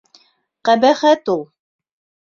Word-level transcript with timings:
Ҡәбәхәт 0.69 1.31
ул! 1.37 1.47